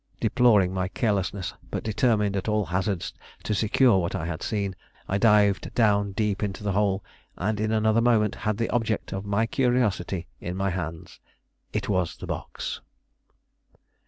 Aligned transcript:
Deploring 0.19 0.73
my 0.73 0.87
carelessness, 0.87 1.53
but 1.69 1.83
determined 1.83 2.35
at 2.35 2.47
all 2.49 2.65
hazards 2.65 3.13
to 3.43 3.53
secure 3.53 3.99
what 3.99 4.15
I 4.15 4.25
had 4.25 4.41
seen, 4.41 4.75
I 5.07 5.19
dived 5.19 5.75
down 5.75 6.13
deep 6.13 6.41
into 6.41 6.63
the 6.63 6.71
hole, 6.71 7.03
and 7.37 7.59
in 7.59 7.71
another 7.71 8.01
moment 8.01 8.33
had 8.33 8.57
the 8.57 8.71
object 8.71 9.13
of 9.13 9.27
my 9.27 9.45
curiosity 9.45 10.25
in 10.39 10.57
my 10.57 10.71
hands. 10.71 11.19
It 11.71 11.87
was 11.87 12.17
the 12.17 12.25
box! 12.25 12.81